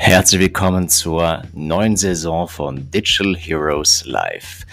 herzlich 0.00 0.40
willkommen 0.40 0.88
zur 0.88 1.42
neuen 1.52 1.94
Saison 1.94 2.48
von 2.48 2.90
Digital 2.90 3.36
Heroes 3.36 4.02
Live. 4.06 4.64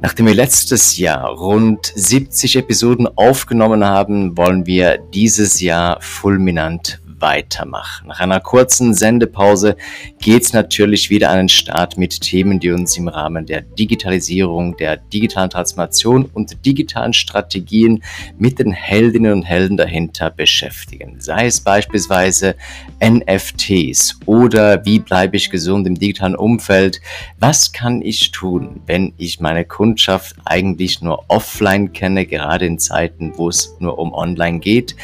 Nachdem 0.00 0.26
wir 0.26 0.34
letztes 0.34 0.96
Jahr 0.96 1.30
rund 1.30 1.92
70 1.96 2.54
Episoden 2.54 3.08
aufgenommen 3.16 3.84
haben, 3.84 4.36
wollen 4.36 4.66
wir 4.66 4.98
dieses 5.12 5.60
Jahr 5.60 6.00
fulminant 6.00 7.00
weitermachen. 7.20 8.08
Nach 8.08 8.20
einer 8.20 8.40
kurzen 8.40 8.94
Sendepause 8.94 9.76
geht's 10.20 10.52
natürlich 10.52 11.10
wieder 11.10 11.30
an 11.30 11.38
den 11.38 11.48
Start 11.48 11.96
mit 11.98 12.20
Themen, 12.20 12.60
die 12.60 12.70
uns 12.70 12.96
im 12.96 13.08
Rahmen 13.08 13.46
der 13.46 13.62
Digitalisierung, 13.62 14.76
der 14.76 14.96
digitalen 14.96 15.50
Transformation 15.50 16.24
und 16.24 16.64
digitalen 16.64 17.12
Strategien 17.12 18.02
mit 18.38 18.58
den 18.58 18.72
Heldinnen 18.72 19.32
und 19.32 19.42
Helden 19.42 19.76
dahinter 19.76 20.30
beschäftigen. 20.30 21.16
Sei 21.20 21.46
es 21.46 21.60
beispielsweise 21.60 22.54
NFTs 23.02 24.18
oder 24.26 24.84
wie 24.84 24.98
bleibe 24.98 25.36
ich 25.36 25.50
gesund 25.50 25.86
im 25.86 25.98
digitalen 25.98 26.36
Umfeld? 26.36 27.00
Was 27.38 27.72
kann 27.72 28.02
ich 28.02 28.30
tun, 28.32 28.80
wenn 28.86 29.12
ich 29.18 29.40
meine 29.40 29.64
Kundschaft 29.64 30.36
eigentlich 30.44 31.02
nur 31.02 31.24
offline 31.28 31.92
kenne, 31.92 32.26
gerade 32.26 32.66
in 32.66 32.78
Zeiten, 32.78 33.32
wo 33.36 33.48
es 33.48 33.76
nur 33.78 33.98
um 33.98 34.12
online 34.12 34.60
geht? 34.60 34.96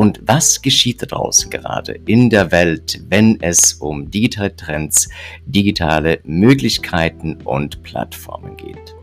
Und 0.00 0.18
was 0.24 0.62
geschieht 0.62 1.02
da 1.02 1.06
draußen 1.06 1.50
gerade 1.50 2.00
in 2.06 2.30
der 2.30 2.50
Welt, 2.52 3.02
wenn 3.10 3.38
es 3.42 3.74
um 3.74 4.10
digitale 4.10 4.56
Trends, 4.56 5.10
digitale 5.44 6.20
Möglichkeiten 6.24 7.36
und 7.44 7.82
Plattformen 7.82 8.56
geht? 8.56 8.94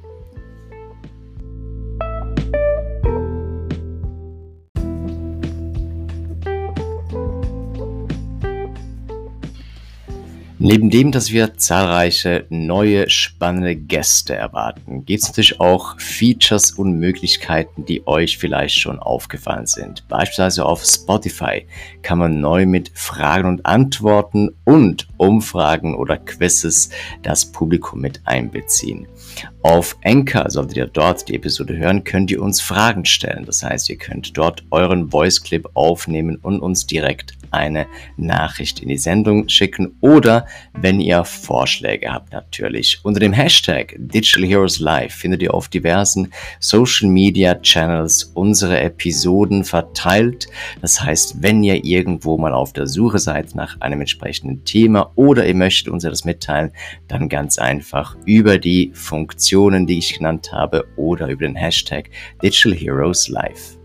Neben 10.59 10.89
dem, 10.89 11.11
dass 11.11 11.31
wir 11.31 11.55
zahlreiche 11.55 12.47
neue 12.49 13.11
spannende 13.11 13.75
Gäste 13.75 14.33
erwarten, 14.33 15.05
gibt 15.05 15.21
es 15.21 15.27
natürlich 15.27 15.59
auch 15.59 15.99
Features 15.99 16.71
und 16.71 16.97
Möglichkeiten, 16.97 17.85
die 17.85 18.07
euch 18.07 18.39
vielleicht 18.39 18.79
schon 18.79 18.97
aufgefallen 18.97 19.67
sind. 19.67 20.07
Beispielsweise 20.07 20.65
auf 20.65 20.83
Spotify 20.83 21.67
kann 22.01 22.17
man 22.17 22.39
neu 22.39 22.65
mit 22.65 22.89
Fragen 22.95 23.47
und 23.47 23.65
Antworten 23.67 24.49
und 24.63 25.07
Umfragen 25.17 25.95
oder 25.95 26.17
Quizzes 26.17 26.89
das 27.21 27.45
Publikum 27.45 28.01
mit 28.01 28.21
einbeziehen. 28.25 29.07
Auf 29.61 29.95
Anchor 30.03 30.49
solltet 30.49 30.77
ihr 30.77 30.87
dort 30.87 31.27
die 31.27 31.35
Episode 31.35 31.77
hören, 31.77 32.03
könnt 32.03 32.31
ihr 32.31 32.41
uns 32.41 32.61
Fragen 32.61 33.05
stellen. 33.05 33.45
Das 33.45 33.61
heißt, 33.61 33.89
ihr 33.89 33.97
könnt 33.97 34.35
dort 34.35 34.63
euren 34.71 35.11
Voice 35.11 35.43
Clip 35.43 35.69
aufnehmen 35.75 36.37
und 36.37 36.61
uns 36.61 36.87
direkt 36.87 37.37
eine 37.51 37.85
Nachricht 38.17 38.79
in 38.79 38.89
die 38.89 38.97
Sendung 38.97 39.49
schicken 39.49 39.95
oder 40.01 40.46
wenn 40.73 40.99
ihr 40.99 41.23
Vorschläge 41.23 42.11
habt 42.11 42.33
natürlich. 42.33 42.99
Unter 43.03 43.19
dem 43.19 43.33
Hashtag 43.33 43.95
Digital 43.97 44.45
Heroes 44.45 44.79
Live 44.79 45.13
findet 45.13 45.41
ihr 45.41 45.53
auf 45.53 45.67
diversen 45.67 46.31
Social 46.59 47.09
Media 47.09 47.55
Channels 47.55 48.23
unsere 48.33 48.79
Episoden 48.79 49.63
verteilt. 49.63 50.47
Das 50.81 51.01
heißt, 51.01 51.41
wenn 51.41 51.63
ihr 51.63 51.83
irgendwo 51.83 52.37
mal 52.37 52.53
auf 52.53 52.73
der 52.73 52.87
Suche 52.87 53.19
seid 53.19 53.55
nach 53.55 53.79
einem 53.81 54.01
entsprechenden 54.01 54.63
Thema 54.65 55.11
oder 55.15 55.45
ihr 55.45 55.55
möchtet 55.55 55.89
uns 55.89 56.03
das 56.03 56.25
mitteilen, 56.25 56.71
dann 57.07 57.29
ganz 57.29 57.57
einfach 57.57 58.15
über 58.25 58.57
die 58.57 58.91
Funktionen, 58.93 59.87
die 59.87 59.99
ich 59.99 60.17
genannt 60.17 60.51
habe 60.51 60.85
oder 60.95 61.27
über 61.27 61.45
den 61.45 61.55
Hashtag 61.55 62.09
Digital 62.41 62.73
Heroes 62.73 63.27
Live. 63.27 63.76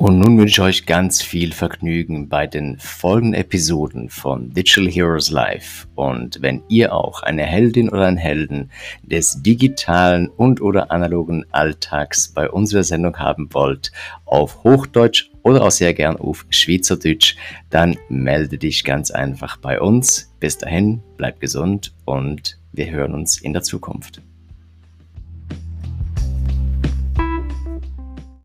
Und 0.00 0.18
nun 0.18 0.38
wünsche 0.38 0.62
ich 0.62 0.66
euch 0.66 0.86
ganz 0.86 1.20
viel 1.20 1.52
Vergnügen 1.52 2.30
bei 2.30 2.46
den 2.46 2.78
folgenden 2.78 3.38
Episoden 3.38 4.08
von 4.08 4.48
Digital 4.48 4.90
Heroes 4.90 5.30
Live. 5.30 5.88
Und 5.94 6.40
wenn 6.40 6.62
ihr 6.70 6.94
auch 6.94 7.22
eine 7.22 7.42
Heldin 7.42 7.90
oder 7.90 8.06
einen 8.06 8.16
Helden 8.16 8.70
des 9.02 9.42
digitalen 9.42 10.28
und 10.28 10.62
oder 10.62 10.90
analogen 10.90 11.44
Alltags 11.50 12.28
bei 12.32 12.48
unserer 12.50 12.82
Sendung 12.82 13.18
haben 13.18 13.52
wollt, 13.52 13.92
auf 14.24 14.64
Hochdeutsch 14.64 15.28
oder 15.42 15.64
auch 15.64 15.70
sehr 15.70 15.92
gern 15.92 16.16
auf 16.16 16.46
Schweizerdeutsch, 16.48 17.36
dann 17.68 17.98
melde 18.08 18.56
dich 18.56 18.84
ganz 18.84 19.10
einfach 19.10 19.58
bei 19.58 19.82
uns. 19.82 20.34
Bis 20.40 20.56
dahin, 20.56 21.02
bleib 21.18 21.40
gesund 21.40 21.92
und 22.06 22.58
wir 22.72 22.90
hören 22.90 23.12
uns 23.12 23.38
in 23.38 23.52
der 23.52 23.62
Zukunft. 23.62 24.22